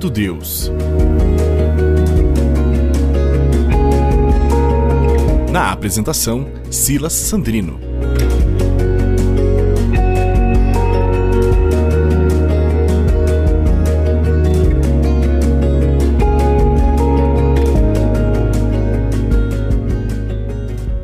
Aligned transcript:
Conhecendo 0.00 0.10
Deus. 0.10 0.70
Na 5.52 5.72
apresentação, 5.72 6.50
Silas 6.70 7.12
Sandrino. 7.12 7.78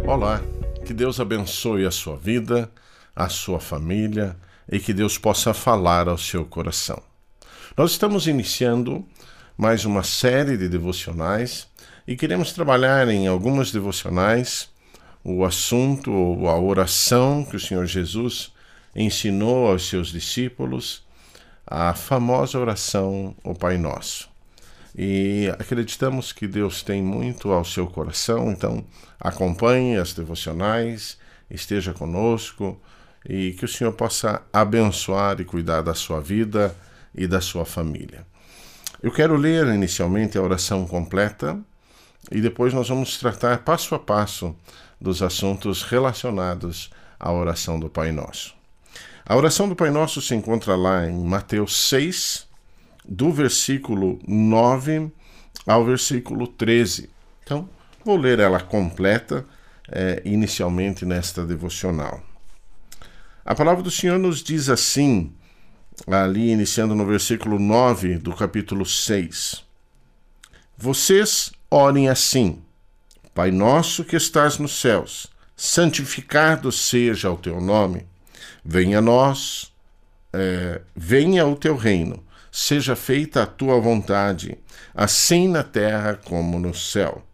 Olá, 0.06 0.40
que 0.86 0.94
Deus 0.94 1.20
abençoe 1.20 1.84
a 1.84 1.90
sua 1.90 2.16
vida, 2.16 2.70
a 3.14 3.28
sua 3.28 3.60
família 3.60 4.36
e 4.70 4.80
que 4.80 4.94
Deus 4.94 5.18
possa 5.18 5.52
falar 5.52 6.08
ao 6.08 6.16
seu 6.16 6.46
coração. 6.46 7.02
Nós 7.76 7.90
estamos 7.90 8.26
iniciando 8.26 9.04
mais 9.54 9.84
uma 9.84 10.02
série 10.02 10.56
de 10.56 10.66
devocionais 10.66 11.68
e 12.08 12.16
queremos 12.16 12.50
trabalhar 12.54 13.06
em 13.08 13.26
algumas 13.26 13.70
devocionais 13.70 14.70
o 15.22 15.44
assunto 15.44 16.10
ou 16.10 16.48
a 16.48 16.58
oração 16.58 17.44
que 17.44 17.54
o 17.54 17.60
Senhor 17.60 17.84
Jesus 17.84 18.50
ensinou 18.94 19.70
aos 19.70 19.86
seus 19.90 20.08
discípulos, 20.08 21.04
a 21.66 21.92
famosa 21.92 22.58
oração, 22.58 23.36
o 23.44 23.54
Pai 23.54 23.76
Nosso. 23.76 24.30
E 24.96 25.52
acreditamos 25.58 26.32
que 26.32 26.48
Deus 26.48 26.82
tem 26.82 27.02
muito 27.02 27.50
ao 27.52 27.62
seu 27.62 27.86
coração, 27.86 28.50
então 28.50 28.82
acompanhe 29.20 29.98
as 29.98 30.14
devocionais, 30.14 31.18
esteja 31.50 31.92
conosco 31.92 32.80
e 33.28 33.52
que 33.52 33.66
o 33.66 33.68
Senhor 33.68 33.92
possa 33.92 34.40
abençoar 34.50 35.38
e 35.42 35.44
cuidar 35.44 35.82
da 35.82 35.92
sua 35.92 36.22
vida 36.22 36.74
e 37.16 37.26
da 37.26 37.40
sua 37.40 37.64
família. 37.64 38.26
Eu 39.02 39.10
quero 39.10 39.36
ler 39.36 39.66
inicialmente 39.68 40.36
a 40.36 40.42
oração 40.42 40.86
completa 40.86 41.58
e 42.30 42.40
depois 42.40 42.74
nós 42.74 42.88
vamos 42.88 43.18
tratar 43.18 43.58
passo 43.58 43.94
a 43.94 43.98
passo 43.98 44.54
dos 45.00 45.22
assuntos 45.22 45.82
relacionados 45.82 46.90
à 47.18 47.32
oração 47.32 47.78
do 47.78 47.88
Pai 47.88 48.12
Nosso. 48.12 48.54
A 49.24 49.36
oração 49.36 49.68
do 49.68 49.76
Pai 49.76 49.90
Nosso 49.90 50.22
se 50.22 50.34
encontra 50.34 50.76
lá 50.76 51.06
em 51.06 51.24
Mateus 51.24 51.76
6, 51.88 52.46
do 53.08 53.32
versículo 53.32 54.18
9 54.26 55.10
ao 55.66 55.84
versículo 55.84 56.46
13. 56.46 57.10
Então, 57.42 57.68
vou 58.04 58.16
ler 58.16 58.38
ela 58.38 58.60
completa 58.60 59.44
é, 59.88 60.22
inicialmente 60.24 61.04
nesta 61.04 61.44
devocional. 61.44 62.22
A 63.44 63.54
palavra 63.54 63.82
do 63.82 63.90
Senhor 63.90 64.18
nos 64.18 64.42
diz 64.42 64.68
assim 64.68 65.32
ali 66.06 66.50
iniciando 66.50 66.94
no 66.94 67.06
versículo 67.06 67.58
9 67.58 68.18
do 68.18 68.34
capítulo 68.34 68.84
6. 68.84 69.64
Vocês 70.76 71.52
orem 71.70 72.08
assim: 72.08 72.60
Pai 73.34 73.50
nosso 73.50 74.04
que 74.04 74.16
estás 74.16 74.58
nos 74.58 74.80
céus, 74.80 75.28
santificado 75.56 76.70
seja 76.70 77.30
o 77.30 77.36
teu 77.36 77.60
nome. 77.60 78.06
Venha 78.64 78.98
a 78.98 79.02
nós, 79.02 79.72
é, 80.32 80.80
venha 80.94 81.46
o 81.46 81.56
teu 81.56 81.76
reino, 81.76 82.22
seja 82.50 82.96
feita 82.96 83.42
a 83.42 83.46
tua 83.46 83.80
vontade, 83.80 84.58
assim 84.94 85.48
na 85.48 85.62
terra 85.62 86.18
como 86.24 86.58
no 86.58 86.74
céu. 86.74 87.24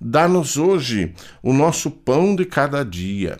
Dá-nos 0.00 0.56
hoje 0.56 1.14
o 1.42 1.52
nosso 1.52 1.90
pão 1.90 2.36
de 2.36 2.44
cada 2.44 2.84
dia 2.84 3.38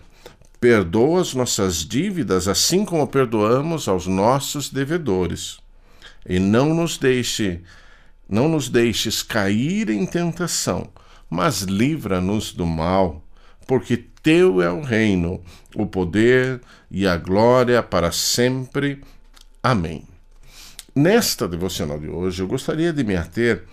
Perdoa 0.59 1.21
as 1.21 1.33
nossas 1.33 1.85
dívidas, 1.85 2.47
assim 2.47 2.83
como 2.83 3.07
perdoamos 3.07 3.87
aos 3.87 4.07
nossos 4.07 4.69
devedores. 4.69 5.59
E 6.27 6.39
não 6.39 6.73
nos 6.73 6.97
deixe, 6.97 7.61
não 8.27 8.49
nos 8.49 8.67
deixes 8.67 9.21
cair 9.21 9.89
em 9.89 10.05
tentação, 10.05 10.89
mas 11.29 11.61
livra-nos 11.61 12.51
do 12.51 12.65
mal, 12.65 13.23
porque 13.67 13.97
teu 14.23 14.61
é 14.61 14.69
o 14.69 14.81
reino, 14.81 15.41
o 15.75 15.85
poder 15.85 16.59
e 16.89 17.07
a 17.07 17.15
glória 17.15 17.83
para 17.83 18.11
sempre. 18.11 19.01
Amém. 19.61 20.05
Nesta 20.95 21.47
devocional 21.47 21.99
de 21.99 22.09
hoje, 22.09 22.41
eu 22.41 22.47
gostaria 22.47 22.91
de 22.91 23.03
me 23.03 23.15
ater 23.15 23.63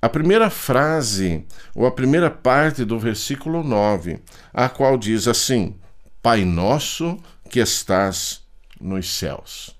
à 0.00 0.08
primeira 0.08 0.48
frase, 0.48 1.44
ou 1.74 1.84
à 1.86 1.90
primeira 1.90 2.30
parte 2.30 2.84
do 2.84 2.98
versículo 2.98 3.64
9, 3.64 4.20
a 4.54 4.68
qual 4.68 4.96
diz 4.96 5.26
assim: 5.26 5.74
Pai 6.20 6.44
nosso 6.44 7.16
que 7.48 7.60
estás 7.60 8.42
nos 8.80 9.16
céus. 9.16 9.76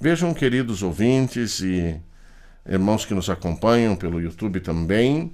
Vejam, 0.00 0.32
queridos 0.32 0.82
ouvintes 0.82 1.60
e 1.60 2.00
irmãos 2.66 3.04
que 3.04 3.14
nos 3.14 3.28
acompanham 3.28 3.94
pelo 3.94 4.20
YouTube 4.20 4.60
também, 4.60 5.32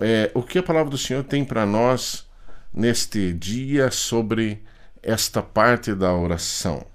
é, 0.00 0.30
o 0.34 0.42
que 0.42 0.58
a 0.58 0.62
palavra 0.62 0.90
do 0.90 0.98
Senhor 0.98 1.22
tem 1.24 1.44
para 1.44 1.66
nós 1.66 2.26
neste 2.72 3.32
dia 3.32 3.90
sobre 3.90 4.62
esta 5.02 5.42
parte 5.42 5.94
da 5.94 6.14
oração. 6.14 6.86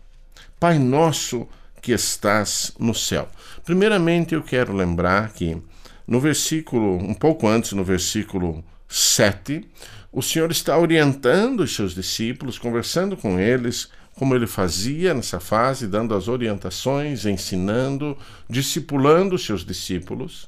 Pai 0.60 0.80
nosso 0.80 1.48
que 1.82 1.92
estás 1.92 2.72
no 2.80 2.96
céu. 2.96 3.28
Primeiramente, 3.64 4.34
eu 4.34 4.42
quero 4.42 4.74
lembrar 4.74 5.34
que 5.34 5.62
no 6.08 6.20
versículo, 6.20 6.96
um 6.98 7.14
pouco 7.14 7.48
antes, 7.48 7.74
no 7.74 7.84
versículo 7.84 8.64
7, 8.88 9.68
o 10.14 10.22
Senhor 10.22 10.52
está 10.52 10.78
orientando 10.78 11.62
os 11.62 11.76
seus 11.76 11.96
discípulos, 11.96 12.60
conversando 12.60 13.18
com 13.18 13.40
eles, 13.40 13.90
como 14.16 14.36
ele 14.36 14.46
fazia 14.46 15.12
nessa 15.14 15.40
fase, 15.40 15.88
dando 15.88 16.14
as 16.14 16.28
orientações, 16.28 17.26
ensinando, 17.26 18.16
discipulando 18.48 19.34
os 19.36 19.44
seus 19.44 19.66
discípulos. 19.66 20.48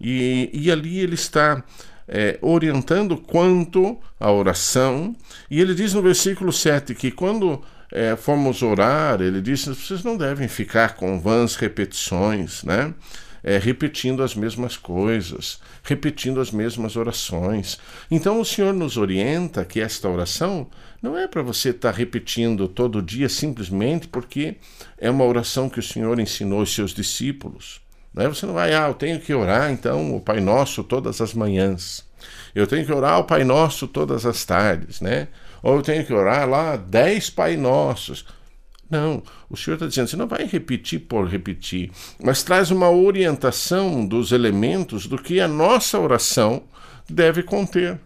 E, 0.00 0.48
e 0.52 0.70
ali 0.70 1.00
ele 1.00 1.14
está 1.14 1.64
é, 2.06 2.38
orientando 2.40 3.16
quanto 3.16 3.98
à 4.20 4.30
oração. 4.30 5.16
E 5.50 5.60
ele 5.60 5.74
diz 5.74 5.92
no 5.92 6.00
versículo 6.00 6.52
7 6.52 6.94
que 6.94 7.10
quando 7.10 7.60
é, 7.90 8.14
formos 8.14 8.62
orar, 8.62 9.20
ele 9.20 9.40
diz: 9.40 9.66
vocês 9.66 10.04
não 10.04 10.16
devem 10.16 10.46
ficar 10.46 10.94
com 10.94 11.20
vãs 11.20 11.56
repetições, 11.56 12.62
né? 12.62 12.94
É, 13.42 13.58
repetindo 13.58 14.22
as 14.22 14.34
mesmas 14.34 14.76
coisas, 14.76 15.60
repetindo 15.82 16.40
as 16.40 16.50
mesmas 16.50 16.96
orações. 16.96 17.78
Então 18.10 18.40
o 18.40 18.44
Senhor 18.44 18.72
nos 18.72 18.96
orienta 18.96 19.64
que 19.64 19.80
esta 19.80 20.08
oração 20.08 20.68
não 21.02 21.18
é 21.18 21.26
para 21.26 21.42
você 21.42 21.70
estar 21.70 21.92
tá 21.92 21.98
repetindo 21.98 22.68
todo 22.68 23.02
dia 23.02 23.28
simplesmente 23.28 24.06
porque 24.06 24.56
é 24.98 25.10
uma 25.10 25.24
oração 25.24 25.68
que 25.68 25.80
o 25.80 25.82
Senhor 25.82 26.18
ensinou 26.20 26.60
aos 26.60 26.74
seus 26.74 26.92
discípulos. 26.92 27.80
Né? 28.14 28.28
Você 28.28 28.46
não 28.46 28.54
vai, 28.54 28.74
ah, 28.74 28.88
eu 28.88 28.94
tenho 28.94 29.18
que 29.18 29.34
orar 29.34 29.70
então 29.72 30.14
o 30.14 30.20
Pai 30.20 30.40
Nosso 30.40 30.84
todas 30.84 31.20
as 31.20 31.34
manhãs. 31.34 32.04
Eu 32.54 32.66
tenho 32.66 32.84
que 32.84 32.92
orar 32.92 33.18
o 33.18 33.24
Pai 33.24 33.42
Nosso 33.42 33.88
todas 33.88 34.24
as 34.26 34.44
tardes, 34.44 35.00
né? 35.00 35.28
Ou 35.62 35.76
eu 35.76 35.82
tenho 35.82 36.04
que 36.04 36.12
orar 36.12 36.48
lá 36.48 36.76
dez 36.76 37.30
Pai 37.30 37.56
Nossos. 37.56 38.24
Não, 38.92 39.22
o 39.48 39.56
Senhor 39.56 39.76
está 39.76 39.86
dizendo, 39.86 40.08
você 40.08 40.18
não 40.18 40.26
vai 40.26 40.44
repetir 40.44 41.00
por 41.00 41.26
repetir, 41.26 41.90
mas 42.22 42.42
traz 42.42 42.70
uma 42.70 42.90
orientação 42.90 44.04
dos 44.04 44.32
elementos 44.32 45.06
do 45.06 45.16
que 45.16 45.40
a 45.40 45.48
nossa 45.48 45.98
oração 45.98 46.64
deve 47.08 47.42
conter 47.42 47.98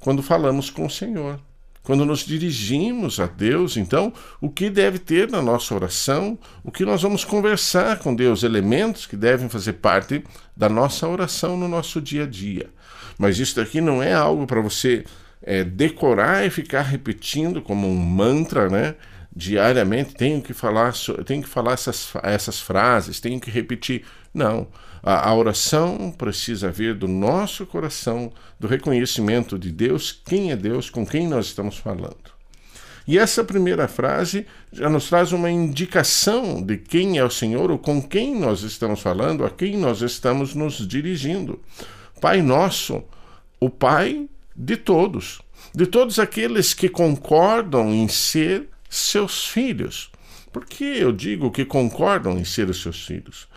quando 0.00 0.24
falamos 0.24 0.70
com 0.70 0.86
o 0.86 0.90
Senhor. 0.90 1.38
Quando 1.84 2.04
nos 2.04 2.26
dirigimos 2.26 3.20
a 3.20 3.26
Deus, 3.26 3.76
então, 3.76 4.12
o 4.40 4.50
que 4.50 4.68
deve 4.68 4.98
ter 4.98 5.30
na 5.30 5.40
nossa 5.40 5.72
oração, 5.72 6.36
o 6.64 6.72
que 6.72 6.84
nós 6.84 7.00
vamos 7.02 7.24
conversar 7.24 8.00
com 8.00 8.12
Deus, 8.12 8.42
elementos 8.42 9.06
que 9.06 9.16
devem 9.16 9.48
fazer 9.48 9.74
parte 9.74 10.24
da 10.56 10.68
nossa 10.68 11.06
oração 11.06 11.56
no 11.56 11.68
nosso 11.68 12.00
dia 12.00 12.24
a 12.24 12.26
dia. 12.26 12.70
Mas 13.16 13.38
isso 13.38 13.54
daqui 13.54 13.80
não 13.80 14.02
é 14.02 14.12
algo 14.12 14.48
para 14.48 14.60
você 14.60 15.04
é, 15.40 15.62
decorar 15.62 16.44
e 16.44 16.50
ficar 16.50 16.82
repetindo 16.82 17.62
como 17.62 17.86
um 17.86 17.94
mantra, 17.94 18.68
né? 18.68 18.96
Diariamente 19.34 20.14
tenho 20.14 20.40
que 20.40 20.54
falar, 20.54 20.92
tenho 21.26 21.42
que 21.42 21.48
falar 21.48 21.72
essas, 21.72 22.12
essas 22.22 22.60
frases, 22.60 23.20
tenho 23.20 23.40
que 23.40 23.50
repetir. 23.50 24.04
Não. 24.32 24.68
A, 25.02 25.28
a, 25.28 25.34
oração 25.34 26.14
precisa 26.16 26.70
vir 26.70 26.94
do 26.94 27.06
nosso 27.08 27.66
coração, 27.66 28.32
do 28.58 28.66
reconhecimento 28.66 29.58
de 29.58 29.70
Deus, 29.70 30.18
quem 30.24 30.50
é 30.50 30.56
Deus, 30.56 30.88
com 30.88 31.04
quem 31.04 31.28
nós 31.28 31.46
estamos 31.46 31.76
falando. 31.76 32.34
E 33.06 33.18
essa 33.18 33.44
primeira 33.44 33.86
frase 33.86 34.46
já 34.72 34.88
nos 34.88 35.08
traz 35.10 35.30
uma 35.32 35.50
indicação 35.50 36.62
de 36.62 36.78
quem 36.78 37.18
é 37.18 37.24
o 37.24 37.28
Senhor, 37.28 37.70
ou 37.70 37.78
com 37.78 38.00
quem 38.00 38.38
nós 38.38 38.62
estamos 38.62 39.00
falando, 39.00 39.44
a 39.44 39.50
quem 39.50 39.76
nós 39.76 40.00
estamos 40.00 40.54
nos 40.54 40.86
dirigindo. 40.88 41.60
Pai 42.18 42.40
nosso, 42.40 43.04
o 43.60 43.68
Pai 43.68 44.26
de 44.56 44.76
todos, 44.78 45.42
de 45.74 45.86
todos 45.86 46.18
aqueles 46.18 46.72
que 46.72 46.88
concordam 46.88 47.92
em 47.92 48.08
ser 48.08 48.70
seus 48.96 49.46
filhos. 49.46 50.10
Por 50.52 50.64
que 50.64 50.84
eu 50.84 51.12
digo 51.12 51.50
que 51.50 51.64
concordam 51.64 52.38
em 52.38 52.44
ser 52.44 52.68
os 52.68 52.80
seus 52.80 53.04
filhos? 53.04 53.48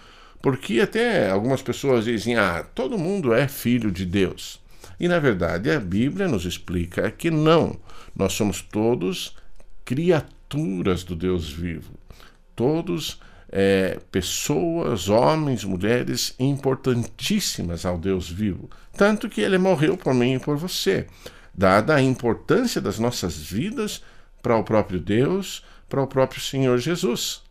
Porque 0.42 0.80
até 0.80 1.30
algumas 1.30 1.62
pessoas 1.62 2.06
dizem: 2.06 2.36
ah, 2.36 2.66
todo 2.74 2.98
mundo 2.98 3.34
é 3.34 3.48
filho 3.48 3.92
de 3.92 4.06
Deus. 4.06 4.60
E 5.00 5.08
na 5.08 5.20
verdade 5.20 5.70
a 5.70 5.80
Bíblia 5.80 6.28
nos 6.28 6.46
explica 6.46 7.12
que 7.12 7.30
não. 7.30 7.80
Nós 8.16 8.34
somos 8.34 8.62
todos 8.62 9.36
criaturas 9.86 11.04
do 11.04 11.16
Deus 11.16 11.50
vivo. 11.50 11.94
Todos 12.56 13.20
é, 13.50 14.00
pessoas, 14.12 15.08
homens, 15.08 15.64
mulheres 15.64 16.34
importantíssimas 16.40 17.86
ao 17.86 17.98
Deus 17.98 18.30
vivo. 18.30 18.70
Tanto 18.94 19.30
que 19.30 19.42
ele 19.42 19.58
morreu 19.58 19.96
por 19.96 20.14
mim 20.14 20.36
e 20.36 20.40
por 20.40 20.58
você. 20.58 21.08
Dada 21.54 21.96
a 21.96 22.02
importância 22.02 22.82
das 22.82 22.98
nossas 22.98 23.38
vidas 23.38 24.02
para 24.48 24.56
o 24.56 24.64
próprio 24.64 24.98
Deus, 24.98 25.62
para 25.90 26.02
o 26.02 26.08
próprio 26.08 26.40
Senhor 26.40 26.78
Jesus. 26.78 27.42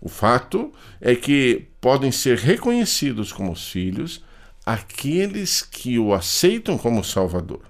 O 0.00 0.08
fato 0.08 0.72
é 1.00 1.14
que 1.14 1.68
podem 1.80 2.10
ser 2.10 2.38
reconhecidos 2.38 3.32
como 3.32 3.54
filhos 3.54 4.20
aqueles 4.66 5.62
que 5.62 5.96
o 5.96 6.12
aceitam 6.12 6.76
como 6.76 7.04
Salvador. 7.04 7.60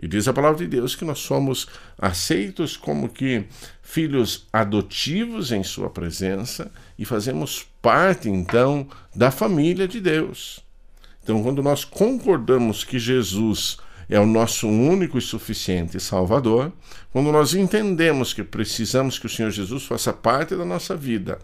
E 0.00 0.06
diz 0.06 0.28
a 0.28 0.32
palavra 0.32 0.58
de 0.58 0.68
Deus 0.68 0.94
que 0.94 1.04
nós 1.04 1.18
somos 1.18 1.66
aceitos 1.98 2.76
como 2.76 3.08
que 3.08 3.46
filhos 3.82 4.46
adotivos 4.52 5.50
em 5.50 5.64
Sua 5.64 5.90
presença 5.90 6.70
e 6.96 7.04
fazemos 7.04 7.66
parte 7.82 8.28
então 8.28 8.86
da 9.12 9.32
família 9.32 9.88
de 9.88 10.00
Deus. 10.00 10.60
Então, 11.20 11.42
quando 11.42 11.64
nós 11.64 11.84
concordamos 11.84 12.84
que 12.84 12.96
Jesus 12.96 13.76
é 14.08 14.18
o 14.18 14.26
nosso 14.26 14.68
único 14.68 15.18
e 15.18 15.20
suficiente 15.20 15.98
Salvador, 16.00 16.72
quando 17.12 17.32
nós 17.32 17.54
entendemos 17.54 18.32
que 18.32 18.42
precisamos 18.42 19.18
que 19.18 19.26
o 19.26 19.30
Senhor 19.30 19.50
Jesus 19.50 19.84
faça 19.84 20.12
parte 20.12 20.54
da 20.54 20.64
nossa 20.64 20.96
vida 20.96 21.38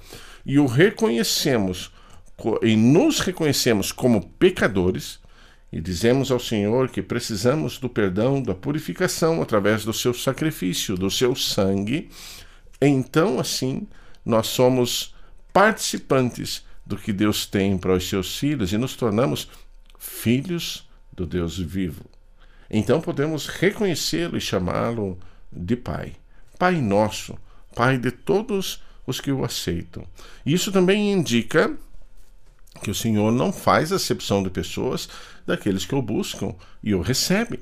e 0.44 0.58
o 0.58 0.66
reconhecemos 0.66 1.92
e 2.62 2.74
nos 2.74 3.20
reconhecemos 3.20 3.92
como 3.92 4.26
pecadores, 4.38 5.20
e 5.72 5.80
dizemos 5.80 6.30
ao 6.30 6.40
Senhor 6.40 6.88
que 6.88 7.02
precisamos 7.02 7.78
do 7.78 7.88
perdão, 7.88 8.42
da 8.42 8.54
purificação 8.54 9.40
através 9.40 9.84
do 9.84 9.92
seu 9.92 10.12
sacrifício, 10.12 10.96
do 10.96 11.10
seu 11.10 11.36
sangue, 11.36 12.08
então 12.80 13.38
assim 13.38 13.86
nós 14.24 14.48
somos 14.48 15.14
participantes 15.52 16.64
do 16.84 16.96
que 16.96 17.12
Deus 17.12 17.46
tem 17.46 17.78
para 17.78 17.94
os 17.94 18.08
seus 18.08 18.36
filhos 18.36 18.72
e 18.72 18.78
nos 18.78 18.96
tornamos 18.96 19.48
filhos 19.98 20.88
do 21.12 21.26
Deus 21.26 21.56
vivo. 21.58 22.04
Então 22.70 23.00
podemos 23.00 23.46
reconhecê-lo 23.46 24.36
e 24.36 24.40
chamá-lo 24.40 25.18
de 25.50 25.76
Pai. 25.76 26.14
Pai 26.58 26.80
nosso, 26.80 27.36
Pai 27.74 27.98
de 27.98 28.10
todos 28.10 28.82
os 29.06 29.20
que 29.20 29.32
o 29.32 29.44
aceitam. 29.44 30.06
Isso 30.46 30.70
também 30.70 31.12
indica 31.12 31.76
que 32.82 32.90
o 32.90 32.94
Senhor 32.94 33.32
não 33.32 33.52
faz 33.52 33.92
acepção 33.92 34.42
de 34.42 34.50
pessoas 34.50 35.08
daqueles 35.46 35.84
que 35.84 35.94
o 35.94 36.02
buscam 36.02 36.54
e 36.82 36.94
o 36.94 37.00
recebem. 37.00 37.60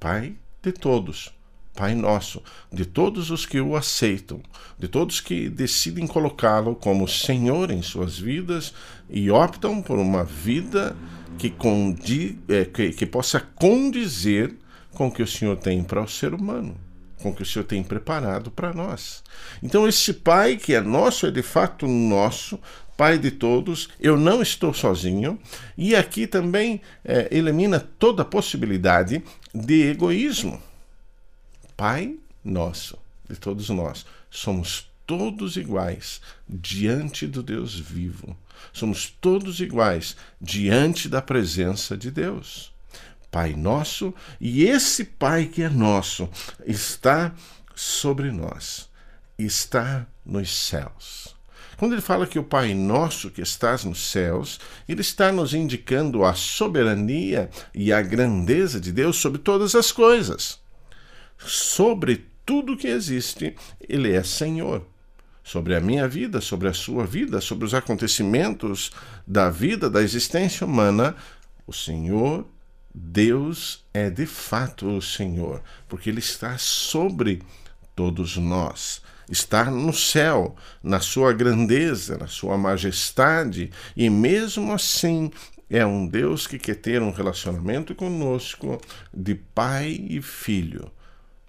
Pai 0.00 0.34
de 0.62 0.72
todos, 0.72 1.32
Pai 1.74 1.94
nosso, 1.94 2.42
de 2.70 2.84
todos 2.84 3.30
os 3.30 3.46
que 3.46 3.58
o 3.60 3.74
aceitam, 3.74 4.42
de 4.78 4.88
todos 4.88 5.20
que 5.20 5.48
decidem 5.48 6.06
colocá-lo 6.06 6.74
como 6.74 7.08
Senhor 7.08 7.70
em 7.70 7.80
suas 7.80 8.18
vidas 8.18 8.74
e 9.08 9.30
optam 9.30 9.80
por 9.80 9.98
uma 9.98 10.22
vida 10.22 10.94
que, 11.38 11.48
condi, 11.48 12.38
é, 12.48 12.66
que, 12.66 12.90
que 12.90 13.06
possa 13.06 13.40
condizer 13.40 14.54
com 14.92 15.06
o 15.08 15.10
que 15.10 15.22
o 15.22 15.26
Senhor 15.26 15.56
tem 15.56 15.82
para 15.82 16.02
o 16.02 16.08
ser 16.08 16.34
humano, 16.34 16.76
com 17.22 17.30
o 17.30 17.34
que 17.34 17.42
o 17.42 17.46
Senhor 17.46 17.64
tem 17.64 17.82
preparado 17.82 18.50
para 18.50 18.74
nós. 18.74 19.22
Então, 19.62 19.88
esse 19.88 20.12
Pai 20.12 20.56
que 20.56 20.74
é 20.74 20.80
nosso 20.80 21.26
é 21.26 21.30
de 21.30 21.42
fato 21.42 21.88
nosso, 21.88 22.60
Pai 22.98 23.18
de 23.18 23.30
todos, 23.30 23.88
eu 23.98 24.18
não 24.18 24.42
estou 24.42 24.74
sozinho, 24.74 25.38
e 25.76 25.96
aqui 25.96 26.26
também 26.26 26.82
é, 27.02 27.28
elimina 27.30 27.80
toda 27.80 28.24
possibilidade 28.26 29.22
de 29.54 29.90
egoísmo. 29.90 30.60
Pai 31.82 32.16
nosso, 32.44 32.96
de 33.28 33.34
todos 33.34 33.68
nós, 33.70 34.06
somos 34.30 34.88
todos 35.04 35.56
iguais 35.56 36.20
diante 36.48 37.26
do 37.26 37.42
Deus 37.42 37.76
vivo. 37.76 38.36
Somos 38.72 39.12
todos 39.20 39.58
iguais 39.58 40.16
diante 40.40 41.08
da 41.08 41.20
presença 41.20 41.96
de 41.96 42.08
Deus. 42.08 42.72
Pai 43.32 43.54
nosso, 43.54 44.14
e 44.40 44.62
esse 44.62 45.02
Pai 45.04 45.46
que 45.46 45.60
é 45.60 45.68
nosso 45.68 46.28
está 46.64 47.34
sobre 47.74 48.30
nós, 48.30 48.88
está 49.36 50.06
nos 50.24 50.56
céus. 50.56 51.34
Quando 51.76 51.94
ele 51.94 52.00
fala 52.00 52.28
que 52.28 52.38
o 52.38 52.44
Pai 52.44 52.74
nosso 52.74 53.28
que 53.28 53.42
estás 53.42 53.82
nos 53.82 54.08
céus, 54.08 54.60
ele 54.88 55.00
está 55.00 55.32
nos 55.32 55.52
indicando 55.52 56.24
a 56.24 56.32
soberania 56.32 57.50
e 57.74 57.92
a 57.92 58.00
grandeza 58.00 58.80
de 58.80 58.92
Deus 58.92 59.16
sobre 59.16 59.40
todas 59.40 59.74
as 59.74 59.90
coisas. 59.90 60.61
Sobre 61.44 62.26
tudo 62.44 62.76
que 62.76 62.88
existe, 62.88 63.54
ele 63.88 64.12
é 64.12 64.22
Senhor. 64.22 64.86
Sobre 65.44 65.74
a 65.74 65.80
minha 65.80 66.06
vida, 66.06 66.40
sobre 66.40 66.68
a 66.68 66.72
sua 66.72 67.04
vida, 67.04 67.40
sobre 67.40 67.64
os 67.64 67.74
acontecimentos 67.74 68.92
da 69.26 69.50
vida, 69.50 69.90
da 69.90 70.00
existência 70.00 70.64
humana, 70.66 71.16
o 71.66 71.72
Senhor 71.72 72.46
Deus 72.94 73.84
é 73.92 74.10
de 74.10 74.26
fato 74.26 74.86
o 74.86 75.02
Senhor, 75.02 75.62
porque 75.88 76.10
Ele 76.10 76.20
está 76.20 76.56
sobre 76.58 77.42
todos 77.96 78.36
nós 78.36 79.02
está 79.30 79.70
no 79.70 79.92
céu, 79.92 80.54
na 80.82 81.00
sua 81.00 81.32
grandeza, 81.32 82.18
na 82.18 82.26
sua 82.26 82.58
majestade, 82.58 83.70
e 83.96 84.10
mesmo 84.10 84.72
assim 84.72 85.30
é 85.70 85.86
um 85.86 86.06
Deus 86.06 86.46
que 86.46 86.58
quer 86.58 86.76
ter 86.76 87.00
um 87.00 87.10
relacionamento 87.10 87.94
conosco 87.94 88.78
de 89.12 89.34
pai 89.34 89.98
e 90.08 90.20
filho, 90.20 90.90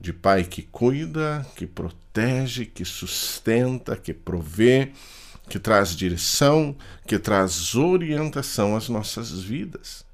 de 0.04 0.12
pai 0.12 0.44
que 0.44 0.62
cuida, 0.64 1.48
que 1.56 1.66
protege, 1.66 2.66
que 2.66 2.84
sustenta, 2.84 3.96
que 3.96 4.14
provê, 4.14 4.92
que 5.48 5.58
traz 5.58 5.96
direção, 5.96 6.76
que 7.08 7.18
traz 7.18 7.74
orientação 7.74 8.76
às 8.76 8.90
nossas 8.90 9.42
vidas. 9.42 10.06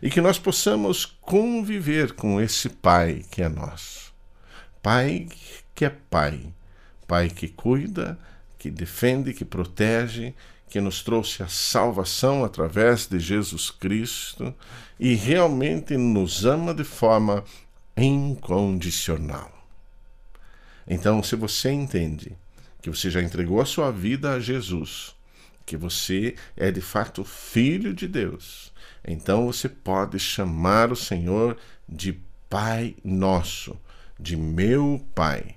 E 0.00 0.08
que 0.08 0.20
nós 0.20 0.38
possamos 0.38 1.04
conviver 1.04 2.12
com 2.12 2.40
esse 2.40 2.68
Pai 2.68 3.24
que 3.28 3.42
é 3.42 3.48
nosso. 3.48 4.14
Pai 4.80 5.26
que 5.74 5.84
é 5.84 5.90
Pai, 5.90 6.40
Pai 7.04 7.28
que 7.28 7.48
cuida, 7.48 8.16
que 8.56 8.70
defende, 8.70 9.34
que 9.34 9.44
protege, 9.44 10.32
que 10.68 10.80
nos 10.80 11.02
trouxe 11.02 11.42
a 11.42 11.48
salvação 11.48 12.44
através 12.44 13.08
de 13.08 13.18
Jesus 13.18 13.68
Cristo 13.68 14.54
e 14.98 15.14
realmente 15.14 15.96
nos 15.96 16.44
ama 16.44 16.72
de 16.72 16.84
forma 16.84 17.42
incondicional. 17.96 19.50
Então, 20.86 21.22
se 21.22 21.36
você 21.36 21.70
entende 21.70 22.36
que 22.82 22.90
você 22.90 23.10
já 23.10 23.22
entregou 23.22 23.60
a 23.60 23.66
sua 23.66 23.90
vida 23.90 24.32
a 24.32 24.40
Jesus, 24.40 25.14
que 25.64 25.76
você 25.76 26.34
é 26.56 26.70
de 26.70 26.80
fato 26.80 27.24
filho 27.24 27.94
de 27.94 28.06
Deus, 28.06 28.72
então 29.06 29.46
você 29.46 29.68
pode 29.68 30.18
chamar 30.18 30.92
o 30.92 30.96
Senhor 30.96 31.56
de 31.88 32.20
Pai 32.50 32.94
Nosso, 33.02 33.78
de 34.18 34.36
meu 34.36 35.04
Pai 35.14 35.56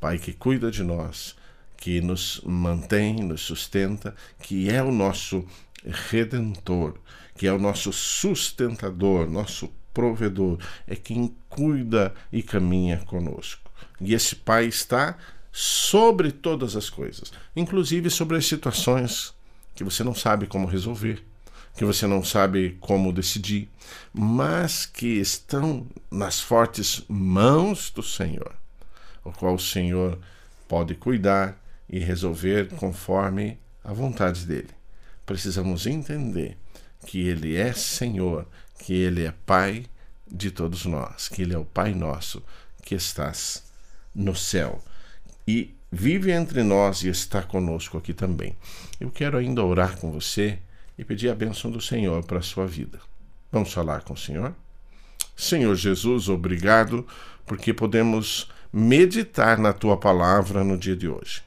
Pai 0.00 0.16
que 0.16 0.32
cuida 0.32 0.70
de 0.70 0.84
nós, 0.84 1.34
que 1.76 2.00
nos 2.00 2.40
mantém, 2.44 3.16
nos 3.16 3.40
sustenta, 3.40 4.14
que 4.40 4.70
é 4.70 4.80
o 4.80 4.92
nosso 4.92 5.44
redentor, 6.10 6.94
que 7.36 7.48
é 7.48 7.52
o 7.52 7.58
nosso 7.58 7.92
sustentador, 7.92 9.28
nosso 9.28 9.68
provedor, 9.98 10.60
é 10.86 10.94
quem 10.94 11.34
cuida 11.48 12.14
e 12.32 12.40
caminha 12.40 12.98
conosco. 12.98 13.68
E 14.00 14.14
esse 14.14 14.36
Pai 14.36 14.66
está 14.66 15.18
sobre 15.50 16.30
todas 16.30 16.76
as 16.76 16.88
coisas, 16.88 17.32
inclusive 17.56 18.08
sobre 18.08 18.36
as 18.36 18.46
situações 18.46 19.34
que 19.74 19.82
você 19.82 20.04
não 20.04 20.14
sabe 20.14 20.46
como 20.46 20.68
resolver, 20.68 21.20
que 21.76 21.84
você 21.84 22.06
não 22.06 22.22
sabe 22.22 22.78
como 22.80 23.12
decidir, 23.12 23.68
mas 24.12 24.86
que 24.86 25.18
estão 25.18 25.84
nas 26.08 26.38
fortes 26.38 27.02
mãos 27.08 27.90
do 27.90 28.02
Senhor 28.02 28.54
o 29.24 29.32
qual 29.32 29.56
o 29.56 29.58
Senhor 29.58 30.16
pode 30.68 30.94
cuidar 30.94 31.60
e 31.90 31.98
resolver 31.98 32.68
conforme 32.76 33.58
a 33.82 33.92
vontade 33.92 34.46
dele. 34.46 34.70
Precisamos 35.26 35.88
entender 35.88 36.56
que 37.06 37.26
ele 37.26 37.56
é 37.56 37.72
Senhor, 37.72 38.46
que 38.78 38.92
ele 38.92 39.24
é 39.24 39.32
Pai 39.46 39.86
de 40.30 40.50
todos 40.50 40.84
nós, 40.86 41.28
que 41.28 41.42
ele 41.42 41.54
é 41.54 41.58
o 41.58 41.64
Pai 41.64 41.94
nosso 41.94 42.42
que 42.82 42.94
estás 42.94 43.64
no 44.14 44.34
céu 44.34 44.82
e 45.46 45.74
vive 45.90 46.30
entre 46.30 46.62
nós 46.62 47.02
e 47.02 47.08
está 47.08 47.42
conosco 47.42 47.96
aqui 47.96 48.12
também. 48.12 48.56
Eu 49.00 49.10
quero 49.10 49.38
ainda 49.38 49.64
orar 49.64 49.96
com 49.98 50.12
você 50.12 50.58
e 50.98 51.04
pedir 51.04 51.30
a 51.30 51.34
bênção 51.34 51.70
do 51.70 51.80
Senhor 51.80 52.24
para 52.24 52.38
a 52.38 52.42
sua 52.42 52.66
vida. 52.66 53.00
Vamos 53.50 53.72
falar 53.72 54.02
com 54.02 54.14
o 54.14 54.18
Senhor? 54.18 54.54
Senhor 55.36 55.74
Jesus, 55.74 56.28
obrigado 56.28 57.06
porque 57.46 57.72
podemos 57.72 58.50
meditar 58.72 59.58
na 59.58 59.72
tua 59.72 59.96
palavra 59.96 60.62
no 60.62 60.76
dia 60.76 60.96
de 60.96 61.08
hoje. 61.08 61.42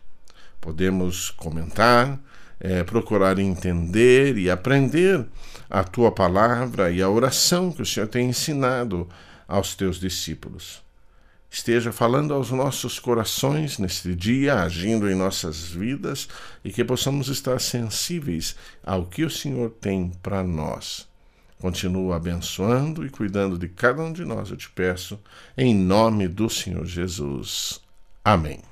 Podemos 0.59 1.29
comentar, 1.29 2.19
é, 2.61 2.83
procurar 2.83 3.39
entender 3.39 4.37
e 4.37 4.49
aprender 4.49 5.25
a 5.69 5.83
tua 5.83 6.11
palavra 6.11 6.91
e 6.91 7.01
a 7.01 7.09
oração 7.09 7.71
que 7.71 7.81
o 7.81 7.85
Senhor 7.85 8.07
tem 8.07 8.29
ensinado 8.29 9.09
aos 9.47 9.75
teus 9.75 9.99
discípulos. 9.99 10.81
esteja 11.49 11.91
falando 11.91 12.33
aos 12.33 12.49
nossos 12.51 12.97
corações 12.97 13.77
neste 13.77 14.15
dia, 14.15 14.61
agindo 14.61 15.09
em 15.09 15.15
nossas 15.15 15.65
vidas 15.65 16.29
e 16.63 16.71
que 16.71 16.81
possamos 16.81 17.27
estar 17.27 17.59
sensíveis 17.59 18.55
ao 18.81 19.05
que 19.05 19.25
o 19.25 19.29
Senhor 19.29 19.71
tem 19.71 20.13
para 20.23 20.43
nós. 20.43 21.09
Continua 21.59 22.15
abençoando 22.15 23.05
e 23.05 23.09
cuidando 23.09 23.57
de 23.57 23.67
cada 23.67 24.01
um 24.01 24.13
de 24.13 24.23
nós, 24.23 24.49
eu 24.49 24.55
te 24.55 24.69
peço, 24.69 25.19
em 25.57 25.75
nome 25.75 26.27
do 26.27 26.49
Senhor 26.49 26.85
Jesus. 26.85 27.81
Amém. 28.23 28.70